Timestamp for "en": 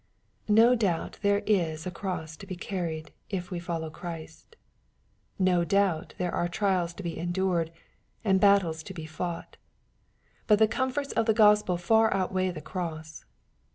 7.19-7.31